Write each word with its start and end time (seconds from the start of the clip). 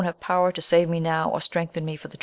power 0.19 0.51
to 0.51 0.61
save 0.63 0.89
me 0.89 0.99
now, 0.99 1.29
or 1.29 1.39
strengthen 1.39 1.85
me 1.85 1.95
for 1.95 2.07
the. 2.07 2.17